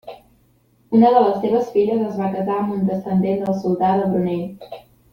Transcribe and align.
Una 0.99 1.11
de 1.15 1.19
les 1.25 1.37
seves 1.43 1.69
filles 1.75 2.01
es 2.07 2.17
va 2.23 2.31
casar 2.39 2.57
amb 2.65 2.73
un 2.79 2.91
descendent 2.91 3.47
del 3.47 3.61
soldà 3.63 3.93
de 4.03 4.13
Brunei. 4.17 4.45